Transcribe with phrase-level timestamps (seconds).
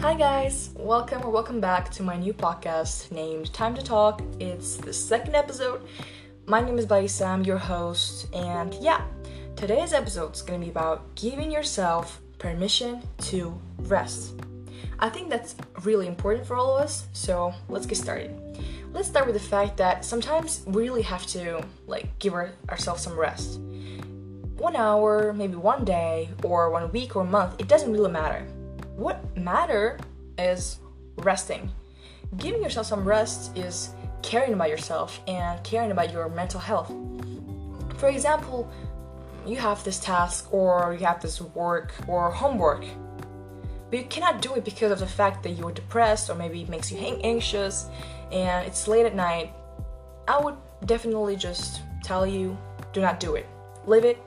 [0.00, 0.70] Hi, guys!
[0.76, 4.22] Welcome or welcome back to my new podcast named Time to Talk.
[4.40, 5.82] It's the second episode.
[6.46, 9.02] My name is Baisa, I'm your host, and yeah,
[9.56, 14.40] today's episode is gonna be about giving yourself permission to rest.
[14.98, 18.34] I think that's really important for all of us, so let's get started.
[18.94, 23.02] Let's start with the fact that sometimes we really have to like give our, ourselves
[23.02, 23.60] some rest.
[24.56, 28.46] One hour, maybe one day, or one week or month, it doesn't really matter.
[29.00, 29.98] What matter
[30.36, 30.76] is
[31.16, 31.70] resting.
[32.36, 36.92] Giving yourself some rest is caring about yourself and caring about your mental health.
[37.96, 38.70] For example,
[39.46, 42.84] you have this task or you have this work or homework
[43.88, 46.68] but you cannot do it because of the fact that you're depressed or maybe it
[46.68, 47.86] makes you anxious
[48.30, 49.50] and it's late at night
[50.28, 52.56] i would definitely just tell you
[52.92, 53.46] do not do it
[53.86, 54.18] leave it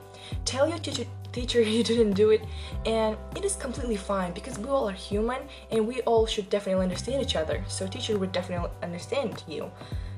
[0.46, 2.42] tell your teacher teacher you didn't do it.
[2.86, 6.84] And it is completely fine because we all are human and we all should definitely
[6.84, 7.64] understand each other.
[7.68, 9.70] So teacher would definitely understand you.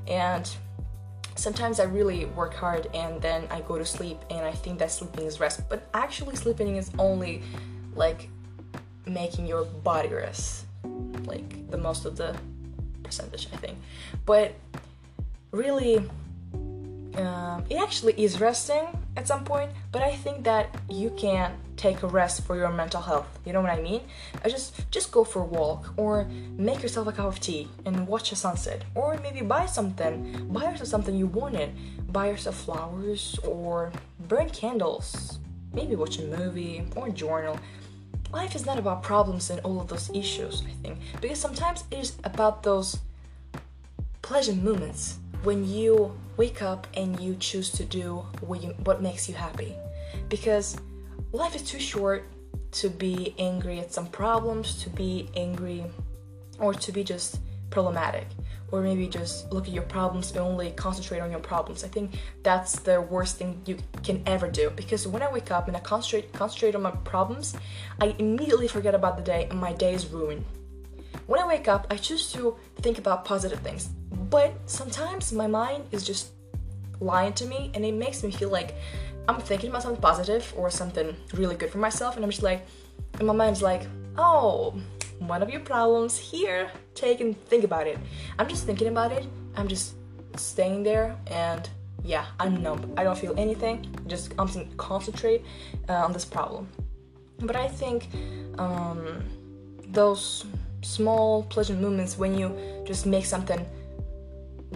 [0.07, 0.47] And
[1.37, 4.89] sometimes i really work hard and then i go to sleep and i think that
[4.89, 5.67] sleeping is rest.
[5.67, 7.41] But actually sleeping is only
[7.93, 8.29] like
[9.05, 10.65] making your body rest
[11.25, 12.35] like the most of the
[13.03, 13.77] percentage i think.
[14.25, 14.55] But
[15.51, 15.97] really
[17.17, 22.03] um, it actually is resting at some point but i think that you can take
[22.03, 23.27] a rest for your mental health.
[23.45, 24.01] You know what i mean?
[24.43, 26.25] I just just go for a walk or
[26.57, 28.83] make yourself a cup of tea and watch a sunset.
[28.95, 31.71] Or maybe buy something buy yourself something you wanted.
[32.11, 33.91] Buy yourself flowers or
[34.27, 35.39] burn candles.
[35.73, 37.59] Maybe watch a movie or journal.
[38.31, 41.99] Life is not about problems and all of those issues, I think, because sometimes it
[41.99, 42.97] is about those
[44.21, 49.29] pleasant moments when you wake up and you choose to do what, you, what makes
[49.29, 49.75] you happy.
[50.27, 50.75] Because
[51.31, 52.25] life is too short
[52.71, 55.85] to be angry at some problems, to be angry,
[56.59, 58.27] or to be just problematic
[58.71, 61.83] or maybe just look at your problems and only concentrate on your problems.
[61.83, 65.67] I think that's the worst thing you can ever do because when I wake up
[65.67, 67.55] and I concentrate concentrate on my problems,
[68.01, 70.43] I immediately forget about the day and my day is ruined.
[71.27, 73.89] When I wake up, I choose to think about positive things.
[74.29, 76.31] But sometimes my mind is just
[76.99, 78.75] lying to me and it makes me feel like
[79.27, 82.65] I'm thinking about something positive or something really good for myself and I'm just like
[83.19, 83.83] and my mind's like,
[84.17, 84.73] "Oh,
[85.19, 86.69] one of your problems here.
[86.93, 87.97] Take and think about it.
[88.37, 89.25] I'm just thinking about it.
[89.55, 89.95] I'm just
[90.35, 91.69] staying there and
[92.03, 93.87] yeah i'm numb i don't feel anything.
[94.07, 95.43] Just i'm concentrate
[95.89, 96.67] uh, on this problem.
[97.39, 98.09] But i think
[98.57, 99.23] um,
[99.87, 100.45] those
[100.81, 102.55] small pleasant moments when you
[102.85, 103.65] just make something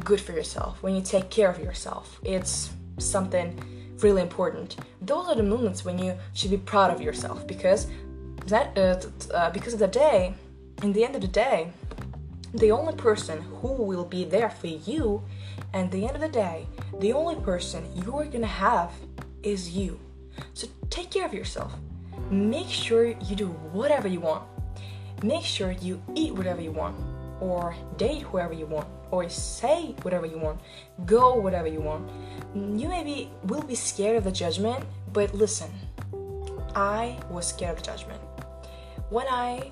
[0.04, 3.58] good for yourself when you take care of yourself it's something
[4.00, 7.88] really important those are the moments when you should be proud of yourself because
[8.50, 9.00] that uh,
[9.34, 10.34] uh, because of the day,
[10.84, 11.72] in the end of the day,
[12.54, 15.24] the only person who will be there for you,
[15.74, 16.68] and the end of the day,
[17.00, 18.92] the only person you are gonna have
[19.44, 20.00] is you.
[20.54, 21.74] So take care of yourself.
[22.30, 24.44] Make sure you do whatever you want.
[25.24, 26.96] Make sure you eat whatever you want,
[27.42, 30.60] or date whoever you want, or say whatever you want,
[31.06, 32.10] go whatever you want.
[32.56, 34.84] You maybe will be scared of the judgment,
[35.14, 35.70] but listen,
[36.76, 38.22] I was scared of the judgment
[39.10, 39.72] when I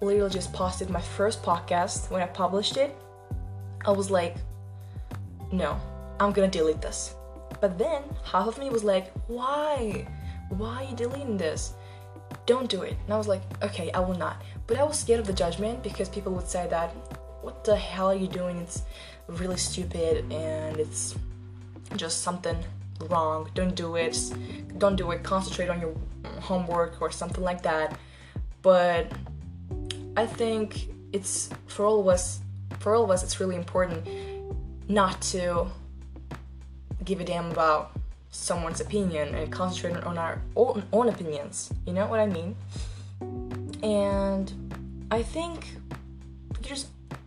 [0.00, 2.96] literally just posted my first podcast, when I published it,
[3.84, 4.36] I was like,
[5.52, 5.80] no,
[6.20, 7.14] I'm gonna delete this.
[7.60, 10.06] But then half of me was like, why?
[10.50, 11.74] Why are you deleting this?
[12.46, 12.96] Don't do it.
[13.04, 14.42] And I was like, okay, I will not.
[14.66, 16.94] But I was scared of the judgment because people would say that,
[17.42, 18.58] what the hell are you doing?
[18.58, 18.82] It's
[19.26, 21.14] really stupid and it's
[21.96, 22.56] just something
[23.08, 23.50] wrong.
[23.54, 24.16] Don't do it.
[24.78, 25.22] Don't do it.
[25.22, 25.94] Concentrate on your
[26.40, 27.98] homework or something like that
[28.62, 29.10] but
[30.16, 32.40] I think it's for all of us
[32.78, 34.08] for all of us it's really important
[34.88, 35.66] not to
[37.04, 37.92] give a damn about
[38.30, 41.72] someone's opinion and concentrate on our own, own opinions.
[41.86, 42.56] You know what I mean?
[43.82, 44.52] And
[45.10, 45.66] I think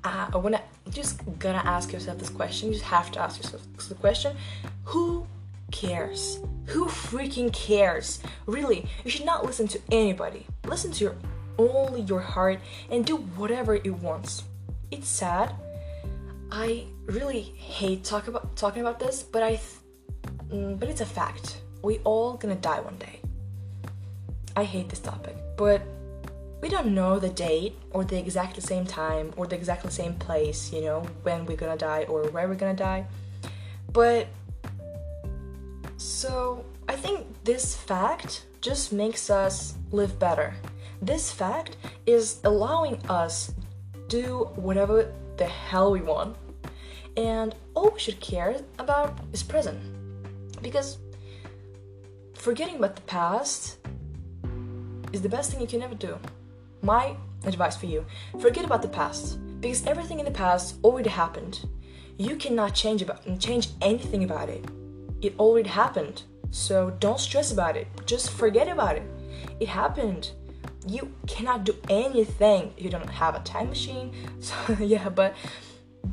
[0.05, 2.69] I, you just gonna ask yourself this question.
[2.69, 4.35] You just have to ask yourself the question:
[4.83, 5.25] Who
[5.71, 6.39] cares?
[6.67, 8.19] Who freaking cares?
[8.45, 10.45] Really, you should not listen to anybody.
[10.65, 11.15] Listen to your
[11.57, 12.59] only your heart
[12.91, 14.43] and do whatever it wants.
[14.91, 15.55] It's sad.
[16.51, 19.61] I really hate talk about talking about this, but I th-
[20.51, 21.61] mm, but it's a fact.
[21.81, 23.19] We all gonna die one day.
[24.55, 25.81] I hate this topic, but
[26.65, 30.73] we don't know the date or the exactly same time or the exactly same place,
[30.73, 33.05] you know, when we're gonna die or where we're gonna die.
[33.93, 34.25] But
[35.97, 40.55] so I think this fact just makes us live better.
[41.03, 41.77] this fact
[42.07, 43.53] is allowing us
[44.07, 46.35] do whatever the hell we want.
[47.15, 49.79] And all we should care about is present.
[50.63, 50.97] Because
[52.33, 53.77] forgetting about the past
[55.13, 56.17] is the best thing you can ever do.
[56.85, 57.15] My
[57.45, 58.05] advice for you
[58.39, 61.65] forget about the past because everything in the past already happened.
[62.17, 64.63] You cannot change about change anything about it.
[65.19, 66.21] It already happened.
[66.51, 67.87] So don't stress about it.
[68.05, 69.03] Just forget about it.
[69.59, 70.29] It happened.
[70.87, 74.13] You cannot do anything if you don't have a time machine.
[74.39, 75.33] So yeah, but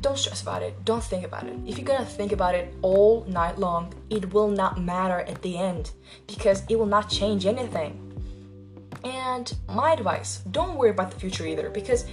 [0.01, 0.73] don't stress about it.
[0.85, 1.55] Don't think about it.
[1.67, 5.55] If you're gonna think about it all night long, it will not matter at the
[5.55, 5.91] end
[6.25, 8.12] because it will not change anything.
[9.03, 12.05] And my advice don't worry about the future either because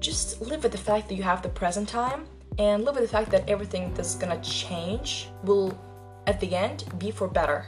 [0.00, 2.26] just live with the fact that you have the present time
[2.58, 5.78] and live with the fact that everything that's gonna change will
[6.26, 7.66] at the end be for better.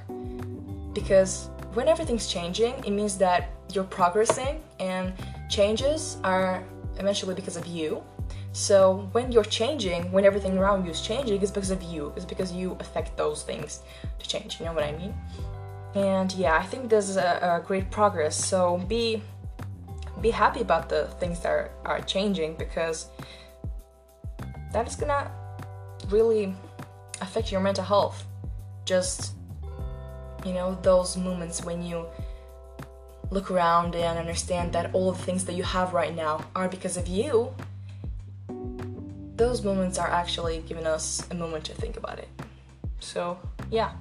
[0.92, 5.12] Because when everything's changing, it means that you're progressing and
[5.48, 6.64] changes are
[6.98, 8.02] eventually because of you.
[8.52, 12.12] So when you're changing, when everything around you is changing, it's because of you.
[12.16, 13.80] It's because you affect those things
[14.18, 14.58] to change.
[14.58, 15.14] You know what I mean?
[15.94, 18.36] And yeah, I think this is a, a great progress.
[18.36, 19.22] So be
[20.20, 23.08] be happy about the things that are, are changing because
[24.72, 25.30] that is gonna
[26.08, 26.54] really
[27.20, 28.24] affect your mental health.
[28.84, 29.34] Just
[30.44, 32.06] you know, those moments when you
[33.30, 36.96] look around and understand that all the things that you have right now are because
[36.96, 37.54] of you,
[39.36, 42.28] those moments are actually giving us a moment to think about it.
[42.98, 43.38] So,
[43.70, 43.92] yeah.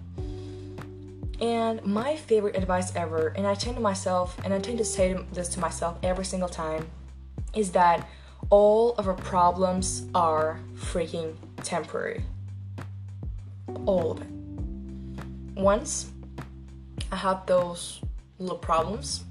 [1.41, 5.18] And my favorite advice ever, and I tend to myself, and I tend to say
[5.31, 6.89] this to myself every single time,
[7.53, 8.07] is that
[8.50, 12.24] all of our problems are freaking temporary.
[13.86, 14.27] All of it.
[15.56, 16.12] Once
[17.12, 18.01] I had those
[18.38, 19.24] little problems,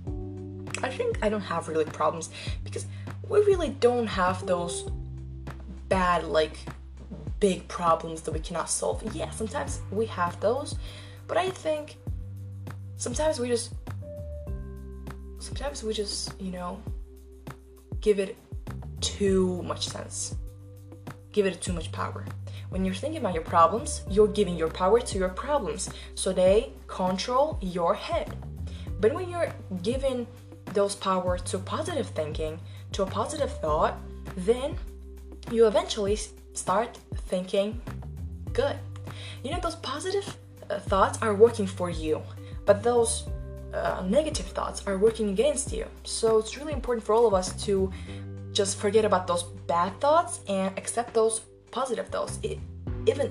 [0.83, 2.31] I think I don't have really problems
[2.65, 2.87] because
[3.29, 4.91] we really don't have those
[5.89, 6.59] bad, like,
[7.41, 9.03] big problems that we cannot solve.
[9.15, 10.77] Yeah, sometimes we have those,
[11.29, 11.97] but I think
[12.97, 13.75] sometimes we just
[15.39, 16.83] sometimes we just, you know,
[18.01, 18.37] give it
[19.01, 20.35] too much sense.
[21.33, 22.25] Give it too much power.
[22.71, 26.73] When you're thinking about your problems, you're giving your power to your problems so they
[26.87, 28.37] control your head.
[29.01, 29.53] But when you're
[29.83, 30.27] giving
[30.75, 32.61] those power to positive thinking,
[32.93, 33.97] to a positive thought,
[34.37, 34.77] then
[35.51, 36.19] you eventually
[36.53, 36.99] start
[37.29, 37.81] thinking
[38.53, 38.77] good.
[39.43, 40.37] You know, those positive
[40.81, 42.23] thoughts are working for you,
[42.65, 43.25] but those
[43.75, 45.87] uh, negative thoughts are working against you.
[46.05, 47.93] So it's really important for all of us to
[48.53, 52.39] just forget about those bad thoughts and accept those positive thoughts.
[52.43, 52.59] It,
[53.07, 53.31] even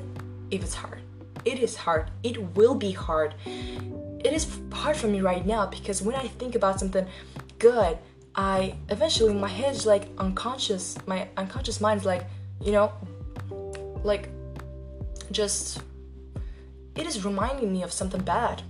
[0.51, 1.01] if it's hard,
[1.45, 2.12] it is hard.
[2.24, 3.36] It will be hard.
[3.45, 7.06] It is hard for me right now because when I think about something
[7.60, 7.98] good,
[8.36, 10.98] I eventually my head is like unconscious.
[11.07, 12.25] My unconscious mind is like,
[12.62, 12.92] you know,
[14.04, 14.30] like
[15.31, 15.81] just
[16.98, 18.62] it is reminding me of something bad.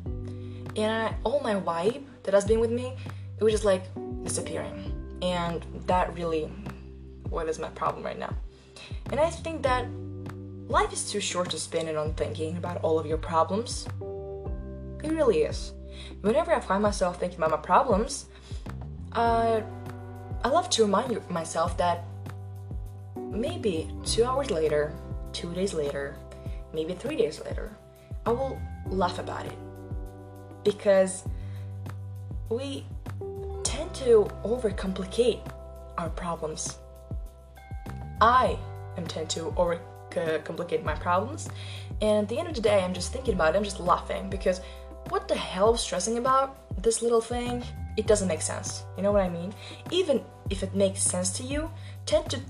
[0.76, 2.96] And I, all my vibe that has been with me,
[3.40, 3.84] it was just like
[4.24, 4.94] disappearing.
[5.22, 6.52] And that really
[7.30, 8.34] what is my problem right now.
[9.12, 9.88] And I think that
[10.68, 13.88] life is too short to spend it on thinking about all of your problems.
[15.04, 15.74] It really is.
[16.22, 18.26] Whenever I find myself thinking about my problems,
[19.14, 19.62] uh,
[20.44, 22.04] I love to remind myself that
[23.16, 24.94] maybe two hours later,
[25.34, 26.16] two days later,
[26.74, 27.77] maybe three days later,
[28.28, 29.57] I will laugh about it.
[30.66, 31.24] Because
[32.50, 32.86] we
[33.64, 35.40] tend to overcomplicate
[35.98, 36.78] our problems.
[38.19, 38.60] I
[38.98, 41.48] am tend to overcomplicate my problems,
[42.02, 44.30] and at the end of the day, I'm just thinking about it, I'm just laughing
[44.30, 44.60] because
[45.10, 47.64] what the hell stressing about this little thing?
[47.96, 48.84] It doesn't make sense.
[48.98, 49.54] You know what I mean?
[49.90, 51.72] Even if it makes sense to you,
[52.06, 52.42] tend to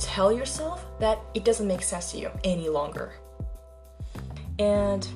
[0.00, 3.12] tell yourself that it doesn't make sense to you any longer.
[4.58, 5.06] And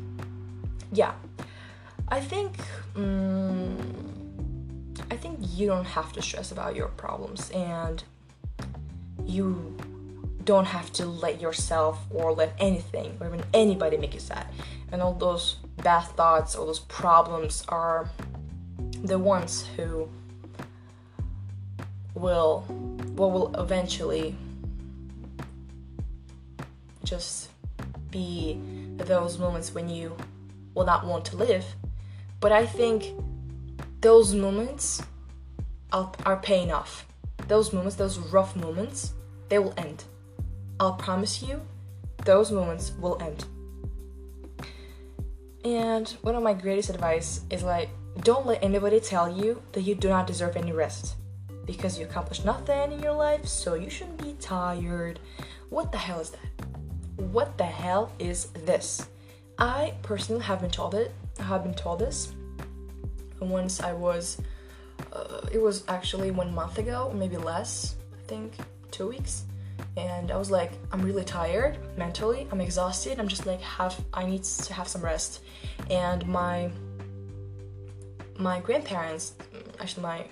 [0.92, 1.12] yeah,
[2.08, 2.56] I think
[2.96, 3.76] um,
[5.10, 8.02] I think you don't have to stress about your problems, and
[9.24, 9.76] you
[10.44, 14.46] don't have to let yourself or let anything or even anybody make you sad.
[14.90, 18.10] And all those bad thoughts, all those problems are
[19.02, 20.08] the ones who
[22.14, 22.60] will
[23.14, 24.34] what will eventually
[27.04, 27.50] just
[28.10, 28.58] be
[28.96, 30.16] those moments when you
[30.74, 31.64] will not want to live.
[32.40, 33.12] But I think
[34.00, 35.02] those moments
[35.92, 37.06] are, paying off.
[37.48, 39.12] Those moments, those rough moments,
[39.48, 40.04] they will end.
[40.78, 41.60] I'll promise you,
[42.24, 43.44] those moments will end.
[45.64, 47.90] And one of my greatest advice is like
[48.22, 51.16] don't let anybody tell you that you do not deserve any rest
[51.64, 55.20] because you accomplished nothing in your life, so you shouldn't be tired.
[55.68, 56.66] What the hell is that?
[57.16, 59.08] What the hell is this?
[59.60, 61.12] I personally have been told it.
[61.38, 62.32] I have been told this
[63.40, 64.40] once I was.
[65.12, 67.96] Uh, it was actually one month ago, maybe less.
[68.12, 68.54] I think
[68.90, 69.44] two weeks
[69.96, 72.46] and I was like, I'm really tired mentally.
[72.50, 73.18] I'm exhausted.
[73.18, 75.42] I'm just like have I need to have some rest.
[75.90, 76.70] And my
[78.38, 79.34] my grandparents,
[79.78, 80.24] actually my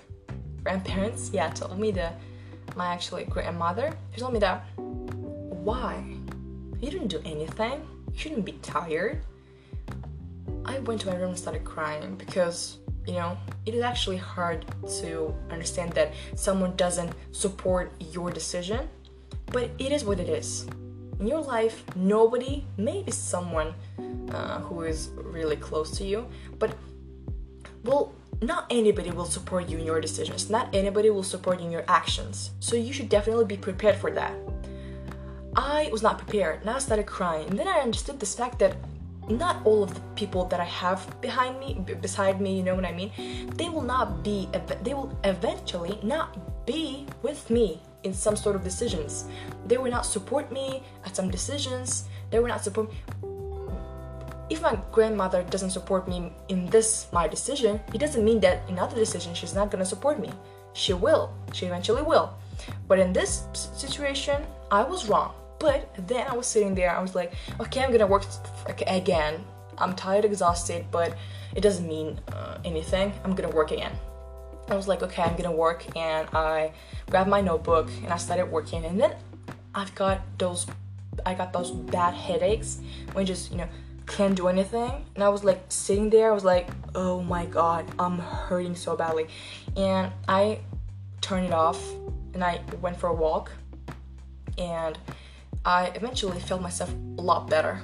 [0.63, 2.19] grandparents, yeah, told me that
[2.75, 6.03] my actually grandmother, she told me that why
[6.81, 7.85] you didn't do anything.
[8.15, 9.21] Shouldn't be tired.
[10.65, 14.65] I went to my room and started crying because you know it is actually hard
[15.01, 18.87] to understand that someone doesn't support your decision
[19.51, 20.67] but it is what it is.
[21.19, 23.73] In your life, nobody, maybe someone
[24.31, 26.75] uh, who is really close to you, but
[27.83, 30.49] well, not anybody will support you in your decisions.
[30.49, 32.51] Not anybody will support you in your actions.
[32.59, 34.33] So you should definitely be prepared for that.
[35.59, 36.63] I was not prepared.
[36.63, 37.49] Now I started crying.
[37.49, 38.77] And then I understood this fact that
[39.27, 42.85] not all of the people that I have behind me, beside me, you know what
[42.85, 43.11] I mean?
[43.57, 44.47] They will not be,
[44.83, 49.25] they will eventually not be with me in some sort of decisions.
[49.67, 52.05] They will not support me at some decisions.
[52.31, 52.89] They will not support.
[52.89, 52.95] Me.
[54.49, 58.79] If my grandmother doesn't support me in this my decision, it doesn't mean that in
[58.79, 60.31] other decisions she's not gonna support me.
[60.71, 61.33] She will.
[61.51, 62.33] She eventually will.
[62.87, 65.33] But in this situation, I was wrong.
[65.59, 66.89] But then I was sitting there.
[66.89, 68.23] I was like, okay, I'm gonna work
[68.87, 69.43] again.
[69.77, 71.15] I'm tired, exhausted, but
[71.55, 73.13] it doesn't mean uh, anything.
[73.23, 73.91] I'm gonna work again.
[74.69, 76.71] I was like, okay, I'm gonna work, and I
[77.09, 78.85] grabbed my notebook and I started working.
[78.85, 79.15] And then
[79.73, 80.67] I've got those,
[81.25, 82.79] I got those bad headaches
[83.13, 83.67] when just you know
[84.05, 85.05] can't do anything.
[85.15, 86.31] And I was like sitting there.
[86.31, 89.27] I was like, oh my god, I'm hurting so badly,
[89.75, 90.59] and I
[91.21, 91.81] turned it off
[92.33, 93.51] and I went for a walk,
[94.57, 94.97] and
[95.65, 97.81] I eventually felt myself a lot better.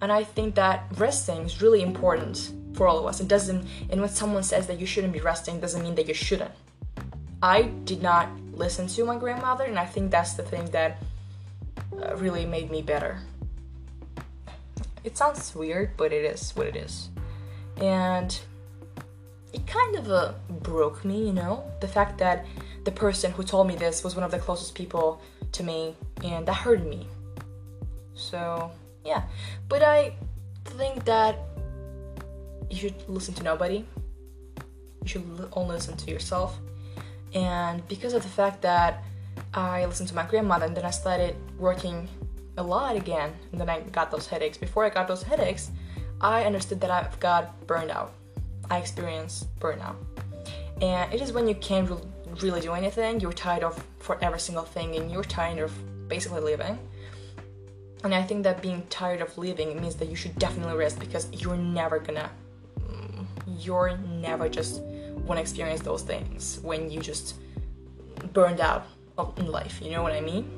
[0.00, 3.20] And I think that resting is really important for all of us.
[3.20, 6.14] It doesn't, and when someone says that you shouldn't be resting, doesn't mean that you
[6.14, 6.52] shouldn't.
[7.42, 11.02] I did not listen to my grandmother, and I think that's the thing that
[12.00, 13.18] uh, really made me better.
[15.04, 17.08] It sounds weird, but it is what it is.
[17.80, 18.38] And
[19.52, 22.44] it kind of uh, broke me, you know, the fact that
[22.84, 25.20] the person who told me this was one of the closest people
[25.52, 27.06] to me, and that hurt me.
[28.14, 28.70] So,
[29.04, 29.22] yeah.
[29.68, 30.14] But I
[30.64, 31.38] think that
[32.70, 33.84] you should listen to nobody.
[35.02, 36.58] You should only listen to yourself.
[37.34, 39.04] And because of the fact that
[39.54, 42.08] I listened to my grandmother and then I started working
[42.56, 44.58] a lot again, and then I got those headaches.
[44.58, 45.70] Before I got those headaches,
[46.20, 48.12] I understood that I've got burned out.
[48.70, 49.96] I experienced burnout.
[50.82, 51.88] And it is when you can't
[52.42, 55.72] really do anything, you're tired of for every single thing, and you're tired of
[56.08, 56.78] basically living.
[58.04, 61.28] And I think that being tired of living means that you should definitely rest because
[61.32, 62.30] you're never gonna
[62.80, 63.26] mm,
[63.58, 64.82] you're never just
[65.26, 67.34] gonna experience those things when you just
[68.32, 68.86] burned out
[69.36, 69.80] in life.
[69.82, 70.50] You know what I mean?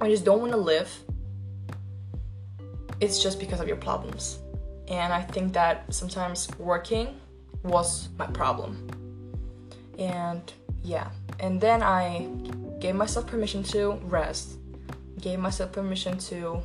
[0.00, 0.90] I just don't want to live.
[3.00, 4.38] It's just because of your problems.
[4.88, 7.20] And I think that sometimes working
[7.62, 8.88] was my problem.
[9.98, 10.52] And
[10.82, 12.28] yeah, and then I
[12.80, 14.58] gave myself permission to rest,
[15.20, 16.60] gave myself permission to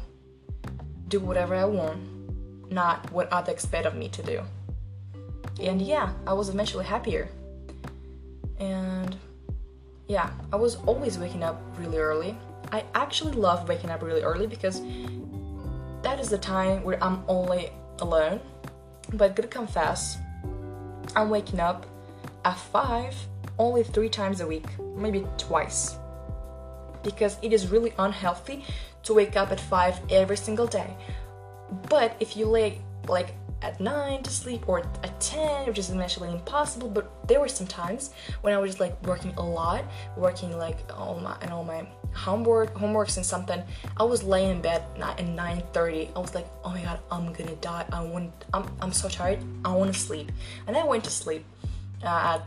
[1.08, 4.42] do whatever I want, not what others expect of me to do.
[5.62, 7.30] And yeah, I was eventually happier.
[8.60, 9.16] And
[10.08, 12.38] yeah, I was always waking up really early.
[12.72, 14.82] I actually love waking up really early because
[16.02, 17.70] that is the time where I'm only
[18.00, 18.40] alone.
[19.14, 20.18] But gonna confess,
[21.16, 21.86] I'm waking up
[22.44, 23.16] at 5
[23.58, 25.98] only three times a week, maybe twice.
[27.04, 28.64] Because it is really unhealthy
[29.04, 30.96] to wake up at 5 every single day.
[31.90, 36.30] But if you lay like at 9 to sleep or at 10 which is eventually
[36.30, 39.86] impossible but there were some times when i was like working a lot
[40.18, 43.62] working like all my and all my homework homeworks and something.
[43.98, 47.56] I was laying in bed at 9.30 i was like oh my god i'm gonna
[47.58, 47.86] die.
[47.92, 49.40] I want i'm, I'm so tired.
[49.64, 50.32] I want to sleep.
[50.68, 51.46] And i went to sleep
[52.06, 52.46] uh, at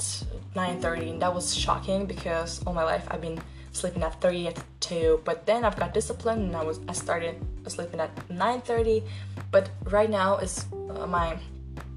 [0.55, 3.41] 9.30 and that was shocking because all my life i've been
[3.73, 7.37] sleeping at 30 at 2 but then i've got discipline and i was i started
[7.67, 9.03] sleeping at 9.30
[9.50, 11.37] but right now is uh, my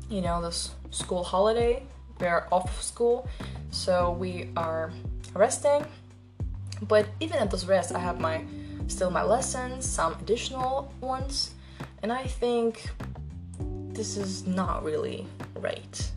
[0.10, 1.84] you know this school holiday
[2.20, 3.27] we're off school
[3.72, 4.91] so we are
[5.34, 5.86] resting
[6.88, 8.44] but even at those rests i have my
[8.88, 11.51] still my lessons some additional ones
[12.03, 12.89] and i think
[13.94, 15.25] this is not really
[15.56, 16.12] right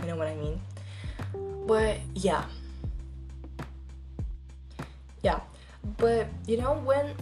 [0.00, 0.60] You know what I mean?
[1.66, 2.44] But yeah.
[5.22, 5.40] Yeah.
[5.96, 7.14] But you know, when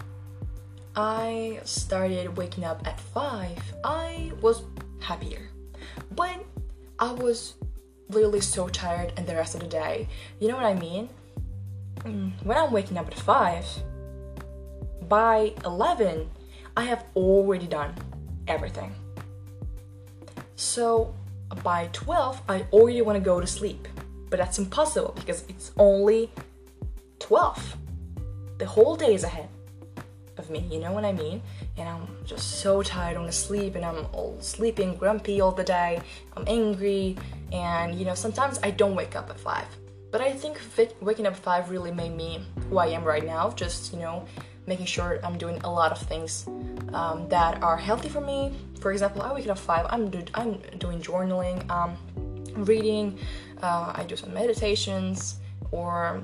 [0.97, 4.63] I started waking up at 5, I was
[5.01, 5.49] happier.
[6.15, 6.45] But
[6.99, 7.55] I was
[8.09, 10.09] literally so tired and the rest of the day.
[10.41, 11.09] You know what I mean?
[12.01, 13.67] Mm, when I'm waking up at 5,
[15.09, 16.29] by 11,
[16.77, 17.95] I have already done
[18.47, 18.95] everything.
[20.57, 21.15] So
[21.63, 23.89] by 12, I already want to go to sleep.
[24.31, 26.31] But that's impossible because it's only
[27.19, 27.77] 12.
[28.59, 29.49] The whole day is ahead
[30.37, 31.43] of me, you know what I mean?
[31.77, 35.53] And I'm just so tired, I want to sleep, and I'm all sleeping, grumpy all
[35.53, 36.01] the day.
[36.37, 37.17] I'm angry,
[37.53, 39.65] and you know, sometimes I don't wake up at 5.
[40.11, 40.59] But I think
[41.01, 44.27] waking up at 5 really made me who I am right now, just, you know,
[44.67, 46.47] making sure I'm doing a lot of things
[46.93, 48.53] um, that are healthy for me.
[48.81, 51.97] For example, I wake up at 5, I'm, do- I'm doing journaling, um,
[52.65, 53.19] reading,
[53.63, 55.37] uh, I do some meditations
[55.71, 56.23] or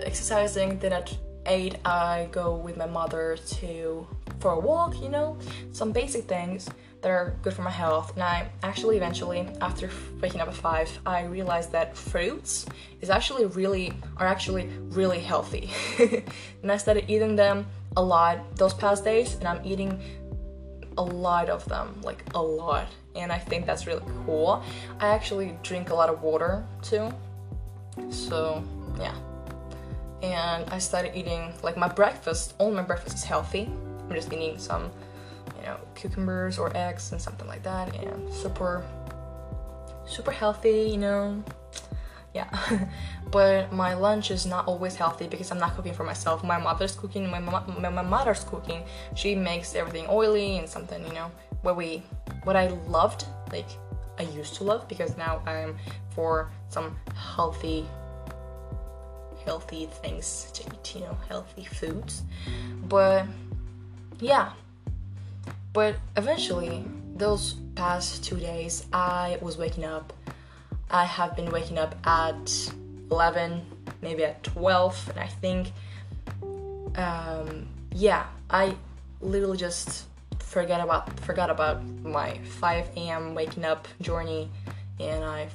[0.00, 4.06] exercising, then at 8 I go with my mother to
[4.40, 5.36] for a walk, you know,
[5.72, 6.68] some basic things
[7.00, 8.12] that are good for my health.
[8.14, 12.66] And I actually eventually, after waking up at five, I realized that fruits
[13.00, 15.70] is actually really are actually really healthy.
[16.62, 20.00] and I started eating them a lot those past days, and I'm eating
[20.98, 22.88] a lot of them, like a lot.
[23.14, 24.62] And I think that's really cool.
[25.00, 27.10] I actually drink a lot of water too.
[28.10, 28.62] So
[28.98, 29.14] yeah.
[30.22, 33.70] And I started eating like my breakfast, all my breakfast is healthy.
[34.08, 34.90] I'm just eating some
[35.56, 38.84] you know, cucumbers or eggs and something like that, and super,
[40.06, 41.42] super healthy, you know.
[42.34, 42.48] Yeah,
[43.30, 46.44] but my lunch is not always healthy because I'm not cooking for myself.
[46.44, 48.82] My mother's cooking, my, my, my mother's cooking.
[49.14, 51.30] She makes everything oily and something, you know,
[51.62, 52.02] what we,
[52.44, 53.68] what I loved, like
[54.18, 55.76] I used to love because now I'm
[56.10, 57.86] for some healthy
[59.44, 62.22] healthy things to eat, you know, healthy foods.
[62.86, 63.26] But
[64.20, 64.52] yeah,
[65.72, 66.84] but eventually,
[67.16, 70.12] those past two days, I was waking up.
[70.90, 72.72] I have been waking up at
[73.10, 73.62] 11,
[74.00, 75.72] maybe at 12, and I think,
[76.96, 78.74] um, yeah, I
[79.20, 80.06] literally just
[80.38, 83.34] forget about forgot about my 5 a.m.
[83.34, 84.48] waking up journey,
[84.98, 85.48] and I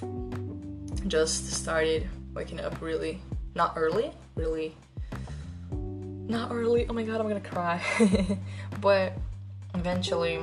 [1.08, 3.20] just started waking up really
[3.56, 4.76] not early, really
[5.72, 6.86] not early.
[6.88, 7.82] Oh my god, I'm gonna cry.
[8.82, 9.14] but
[9.74, 10.40] eventually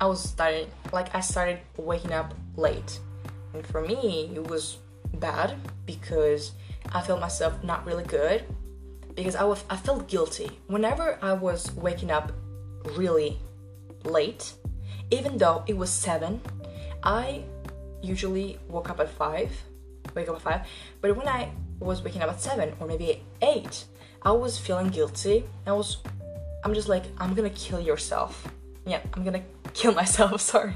[0.00, 3.00] I was starting like I started waking up late.
[3.54, 4.78] And for me it was
[5.14, 5.56] bad
[5.86, 6.52] because
[6.92, 8.44] I felt myself not really good
[9.14, 12.32] because I was I felt guilty whenever I was waking up
[12.94, 13.38] really
[14.04, 14.52] late
[15.10, 16.40] even though it was 7
[17.02, 17.42] I
[18.02, 19.50] usually woke up at 5
[20.14, 20.60] wake up at 5
[21.00, 23.84] but when I was waking up at 7 or maybe 8
[24.22, 25.98] I was feeling guilty I was
[26.66, 28.48] I'm just like, I'm gonna kill yourself.
[28.86, 29.42] Yeah, I'm gonna
[29.74, 30.74] kill myself, sorry.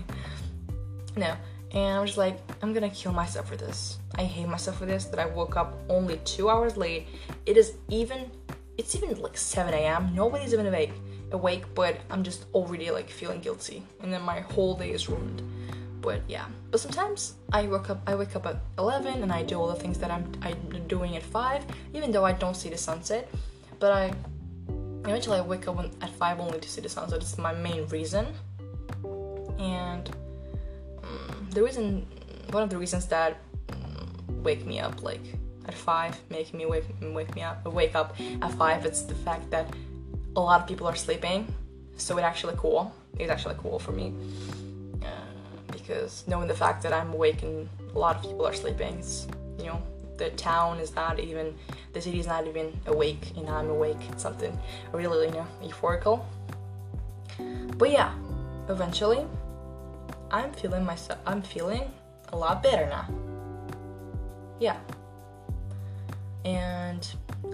[1.16, 1.34] No.
[1.72, 3.98] And I'm just like, I'm gonna kill myself for this.
[4.16, 7.06] I hate myself for this, that I woke up only two hours late.
[7.46, 8.30] It is even,
[8.76, 10.12] it's even like 7 a.m.
[10.14, 10.92] Nobody's even awake,
[11.30, 13.84] awake, but I'm just already like feeling guilty.
[14.02, 15.42] And then my whole day is ruined.
[16.00, 19.60] But yeah, but sometimes I wake up, I wake up at 11 and I do
[19.60, 22.78] all the things that I'm, I'm doing at 5, even though I don't see the
[22.78, 23.30] sunset.
[23.78, 24.12] But I
[25.10, 27.86] eventually I wake up at 5 only to see the sun, so that's my main
[27.86, 28.26] reason.
[29.58, 30.08] And
[31.02, 32.06] um, the reason,
[32.50, 33.38] one of the reasons that
[33.72, 35.20] um, wake me up like
[35.66, 39.50] at 5, making me wake, wake me up, wake up at 5, it's the fact
[39.50, 39.72] that
[40.36, 41.52] a lot of people are sleeping,
[41.96, 42.94] so it's actually cool.
[43.18, 44.14] It's actually cool for me.
[45.02, 45.08] Uh,
[45.72, 49.26] because knowing the fact that I'm awake and a lot of people are sleeping, it's,
[49.58, 49.82] you know,
[50.20, 51.54] the town is not even
[51.94, 54.02] the city is not even awake and I'm awake.
[54.16, 54.56] Something
[54.92, 56.22] really you know euphorical.
[57.78, 58.12] But yeah,
[58.68, 59.26] eventually
[60.30, 61.90] I'm feeling myself I'm feeling
[62.32, 63.08] a lot better now.
[64.60, 64.76] Yeah.
[66.44, 67.02] And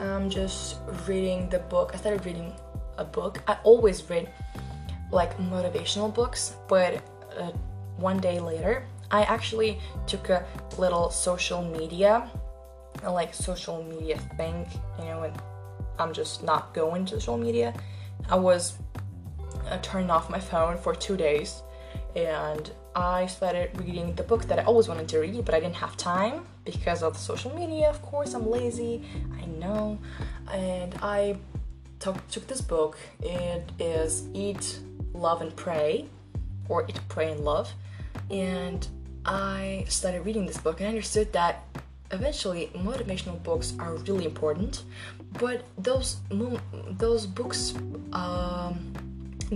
[0.00, 0.76] I'm just
[1.06, 1.92] reading the book.
[1.94, 2.52] I started reading
[2.98, 3.42] a book.
[3.46, 4.28] I always read
[5.12, 7.00] like motivational books, but
[7.38, 7.52] uh,
[7.96, 10.44] one day later, I actually took a
[10.78, 12.28] little social media
[13.02, 14.66] a like social media thing,
[14.98, 15.34] you know, and
[15.98, 17.74] I'm just not going to social media.
[18.28, 18.78] I was
[19.68, 21.62] uh, turning off my phone for two days
[22.14, 25.76] and I started reading the book that I always wanted to read, but I didn't
[25.76, 28.32] have time because of social media, of course.
[28.32, 29.02] I'm lazy,
[29.40, 29.98] I know.
[30.50, 31.36] And I
[31.98, 32.96] took this book.
[33.20, 34.80] It is Eat,
[35.12, 36.08] Love, and Pray,
[36.68, 37.70] or Eat, Pray, and Love.
[38.30, 38.86] And
[39.26, 41.64] I started reading this book and I understood that
[42.10, 44.84] eventually motivational books are really important,
[45.38, 46.16] but those
[46.90, 47.74] those books
[48.12, 48.92] um,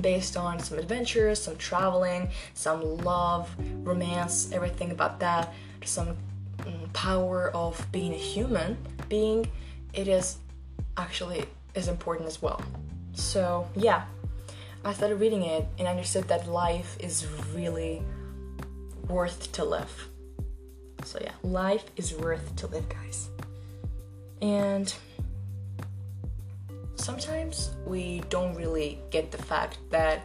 [0.00, 3.48] based on some adventures, some traveling, some love,
[3.82, 5.52] romance, everything about that,
[5.84, 6.16] some
[6.66, 8.76] um, power of being a human
[9.08, 9.50] being,
[9.92, 10.38] it is
[10.96, 12.60] actually is important as well.
[13.14, 14.04] So yeah,
[14.84, 18.02] I started reading it and understood that life is really
[19.08, 20.09] worth to live.
[21.04, 23.28] So yeah, life is worth to live, guys.
[24.42, 24.92] And
[26.94, 30.22] sometimes we don't really get the fact that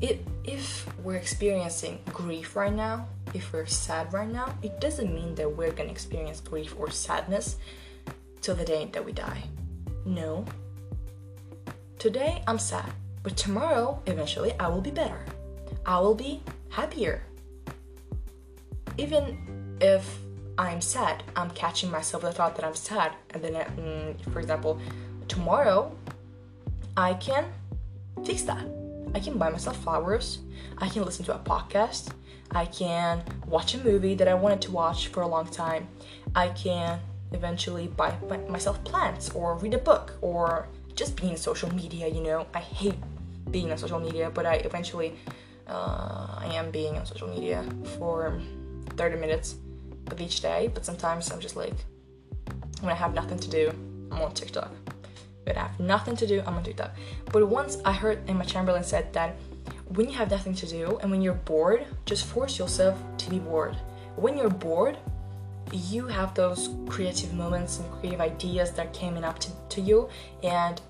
[0.00, 5.34] it, if we're experiencing grief right now, if we're sad right now, it doesn't mean
[5.34, 7.56] that we're gonna experience grief or sadness
[8.40, 9.42] till the day that we die.
[10.04, 10.44] No.
[11.98, 12.90] Today I'm sad,
[13.22, 15.24] but tomorrow, eventually, I will be better.
[15.84, 17.22] I will be happier.
[18.98, 20.18] Even if
[20.58, 24.80] I'm sad, I'm catching myself the thought that I'm sad, and then, mm, for example,
[25.28, 25.96] tomorrow,
[26.96, 27.44] I can
[28.24, 28.66] fix that.
[29.14, 30.40] I can buy myself flowers.
[30.78, 32.10] I can listen to a podcast.
[32.50, 35.86] I can watch a movie that I wanted to watch for a long time.
[36.34, 36.98] I can
[37.32, 38.16] eventually buy
[38.48, 42.46] myself plants or read a book or just be on social media, you know.
[42.52, 42.96] I hate
[43.50, 45.14] being on social media, but I eventually
[45.68, 47.64] uh, I am being on social media
[47.98, 48.40] for
[48.96, 49.56] 30 minutes
[50.10, 51.74] of each day, but sometimes I'm just like,
[52.80, 53.70] when I have nothing to do,
[54.10, 54.72] I'm on TikTok.
[55.44, 56.94] When I have nothing to do, I'm on TikTok.
[57.32, 59.36] But once I heard Emma Chamberlain said that
[59.88, 63.38] when you have nothing to do and when you're bored, just force yourself to be
[63.38, 63.76] bored.
[64.16, 64.98] When you're bored,
[65.72, 70.08] you have those creative moments and creative ideas that came up to, to you
[70.42, 70.80] and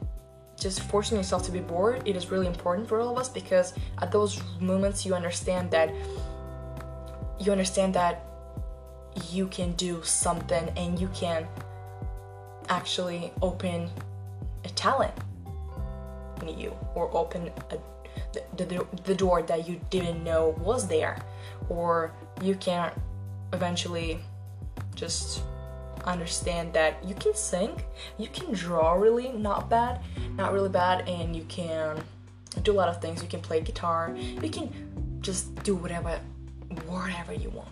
[0.58, 3.74] just forcing yourself to be bored it is really important for all of us because
[4.02, 5.90] at those moments you understand that
[7.40, 8.24] you understand that
[9.31, 11.46] you can do something and you can
[12.68, 13.88] actually open
[14.64, 15.14] a talent
[16.42, 17.79] in you or open a,
[18.33, 21.18] the, the, the door that you didn't know was there
[21.68, 22.92] or you can
[23.53, 24.20] eventually
[24.94, 25.42] just
[26.05, 27.81] understand that you can sing,
[28.18, 30.01] you can draw really not bad,
[30.37, 32.03] not really bad, and you can
[32.62, 33.22] do a lot of things.
[33.22, 36.20] You can play guitar, you can just do whatever,
[36.86, 37.68] whatever you want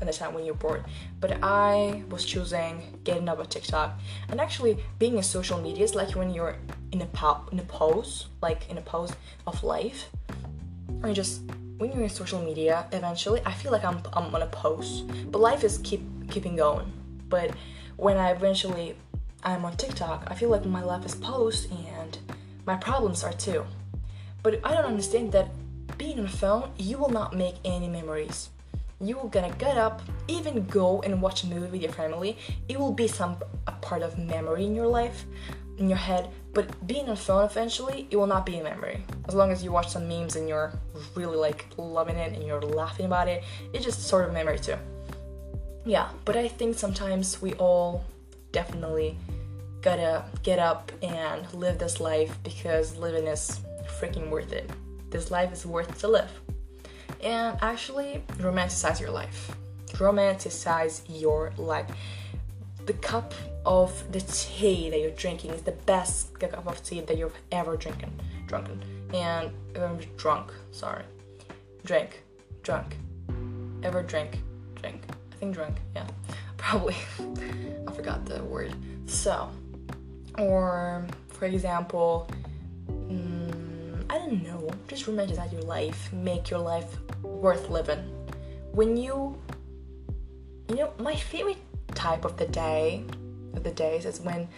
[0.00, 0.84] at the time when you're bored.
[1.20, 5.94] But I was choosing getting up a TikTok and actually being in social media is
[5.94, 6.56] like when you're
[6.92, 9.12] in a po- in a pose, like in a pose
[9.46, 10.08] of life,
[11.02, 11.42] or just
[11.78, 12.86] when you're in social media.
[12.92, 16.92] Eventually, I feel like I'm I'm on a pose, but life is keep keeping going.
[17.28, 17.50] But
[17.96, 18.96] when I eventually
[19.42, 22.18] I'm on TikTok, I feel like my life is post and
[22.66, 23.64] my problems are too.
[24.42, 25.48] But I don't understand that
[26.00, 28.48] being on phone, you will not make any memories.
[29.00, 32.36] You will gonna get up, even go and watch a movie with your family.
[32.68, 33.36] It will be some
[33.66, 35.26] a part of memory in your life,
[35.76, 36.30] in your head.
[36.54, 39.04] But being on phone eventually, it will not be a memory.
[39.28, 40.72] As long as you watch some memes and you're
[41.14, 44.78] really like loving it and you're laughing about it, it's just sort of memory too
[45.84, 48.04] yeah, but I think sometimes we all
[48.52, 49.16] definitely
[49.80, 53.60] gotta get up and live this life because living is
[53.98, 54.68] freaking worth it.
[55.10, 56.30] This life is worth to live.
[57.22, 59.54] And actually, romanticize your life.
[59.88, 61.90] Romanticize your life.
[62.86, 63.34] The cup
[63.66, 67.76] of the tea that you're drinking is the best cup of tea that you've ever
[67.76, 68.12] drinking,
[68.46, 70.52] drunken, and um, drunk.
[70.70, 71.04] Sorry,
[71.84, 72.22] drink,
[72.62, 72.96] drunk,
[73.82, 74.40] ever drink,
[74.76, 76.06] drink I think drunk, yeah,
[76.56, 76.96] probably.
[77.86, 78.74] I forgot the word.
[79.06, 79.50] So,
[80.38, 82.28] or for example,
[82.88, 83.39] mm,
[84.10, 88.00] I don't know, just romanticize your life, make your life worth living.
[88.72, 89.38] When you,
[90.68, 91.58] you know, my favorite
[91.94, 93.04] type of the day,
[93.54, 94.48] of the days is when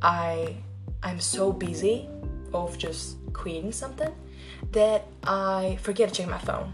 [0.00, 0.56] I,
[1.02, 2.08] I'm so busy
[2.54, 4.10] of just creating something
[4.72, 6.72] that I forget to check my phone.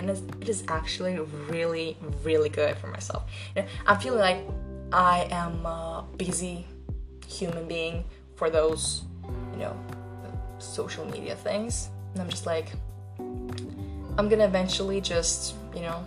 [0.00, 3.30] And it is actually really really good for myself.
[3.54, 4.38] You know, i'm feeling like
[4.92, 6.66] i am a busy
[7.26, 8.04] human being
[8.34, 9.02] for those
[9.52, 9.76] you know
[10.60, 12.72] social media things and i'm just like
[13.18, 16.04] i'm gonna eventually just you know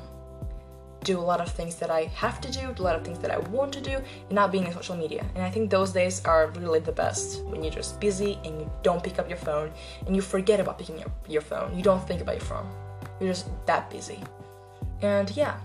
[1.03, 3.31] do a lot of things that I have to do, a lot of things that
[3.31, 5.25] I want to do, and not being in social media.
[5.35, 8.71] And I think those days are really the best when you're just busy and you
[8.81, 9.71] don't pick up your phone
[10.05, 11.75] and you forget about picking up your phone.
[11.75, 12.69] You don't think about your phone.
[13.19, 14.19] You're just that busy.
[15.01, 15.57] And yeah,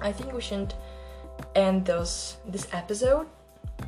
[0.00, 0.74] I think we should
[1.54, 3.26] end those this episode.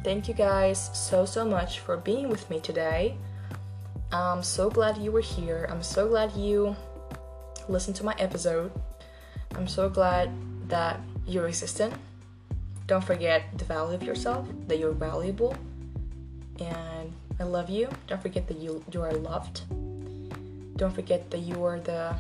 [0.05, 3.16] Thank you guys so so much for being with me today.
[4.12, 5.66] I'm so glad you were here.
[5.70, 6.76] I'm so glad you
[7.68, 8.72] listened to my episode.
[9.55, 10.31] I'm so glad
[10.68, 11.92] that you're existing.
[12.87, 15.57] Don't forget the value of yourself, that you're valuable,
[16.59, 17.88] and I love you.
[18.07, 19.62] Don't forget that you you are loved.
[20.76, 22.16] Don't forget that you are the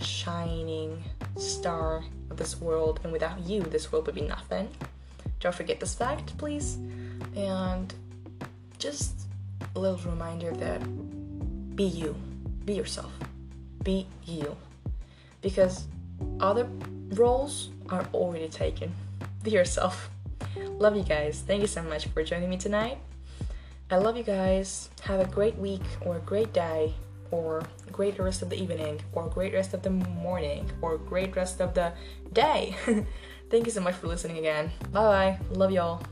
[0.00, 1.02] shining
[1.36, 4.68] star of this world, and without you, this world would be nothing.
[5.40, 6.78] Don't forget this fact, please.
[7.36, 7.92] And
[8.78, 9.14] just
[9.74, 10.80] a little reminder that
[11.76, 12.14] be you,
[12.64, 13.12] be yourself,
[13.82, 14.56] be you.
[15.40, 15.86] Because
[16.40, 16.68] other
[17.14, 18.94] roles are already taken.
[19.42, 20.10] Be yourself.
[20.78, 21.42] Love you guys.
[21.46, 22.98] Thank you so much for joining me tonight.
[23.90, 24.88] I love you guys.
[25.02, 26.94] Have a great week or a great day
[27.30, 31.60] or great rest of the evening or great rest of the morning or great rest
[31.60, 31.92] of the
[32.32, 32.76] day.
[33.50, 34.70] Thank you so much for listening again.
[34.92, 35.38] Bye bye.
[35.50, 36.02] Love y'all.